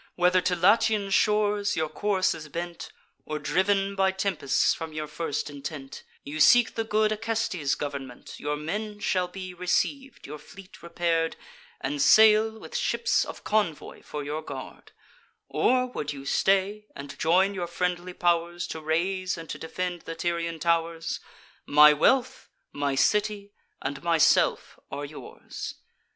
Whether 0.15 0.41
to 0.41 0.55
Latian 0.55 1.11
shores 1.11 1.75
your 1.75 1.87
course 1.87 2.33
is 2.33 2.49
bent, 2.49 2.91
Or, 3.23 3.37
driv'n 3.37 3.95
by 3.95 4.09
tempests 4.09 4.73
from 4.73 4.93
your 4.93 5.05
first 5.05 5.47
intent, 5.47 6.01
You 6.23 6.39
seek 6.39 6.73
the 6.73 6.83
good 6.83 7.11
Acestes' 7.11 7.75
government, 7.75 8.39
Your 8.39 8.57
men 8.57 8.99
shall 8.99 9.27
be 9.27 9.53
receiv'd, 9.53 10.25
your 10.25 10.39
fleet 10.39 10.81
repair'd, 10.81 11.35
And 11.81 12.01
sail, 12.01 12.57
with 12.59 12.75
ships 12.75 13.23
of 13.25 13.43
convoy 13.43 14.01
for 14.01 14.23
your 14.23 14.41
guard: 14.41 14.91
Or, 15.47 15.85
would 15.91 16.11
you 16.13 16.25
stay, 16.25 16.87
and 16.95 17.15
join 17.19 17.53
your 17.53 17.67
friendly 17.67 18.13
pow'rs 18.13 18.65
To 18.69 18.81
raise 18.81 19.37
and 19.37 19.47
to 19.51 19.59
defend 19.59 20.01
the 20.01 20.15
Tyrian 20.15 20.57
tow'rs, 20.57 21.19
My 21.67 21.93
wealth, 21.93 22.49
my 22.71 22.95
city, 22.95 23.53
and 23.83 24.01
myself 24.01 24.79
are 24.89 25.05
yours. 25.05 25.75